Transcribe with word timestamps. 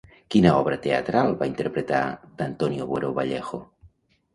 Quina 0.35 0.53
obra 0.61 0.79
teatral 0.85 1.29
va 1.43 1.49
interpretar 1.53 2.03
d'Antonio 2.41 2.93
Buero 2.93 3.17
Vallejo? 3.23 3.67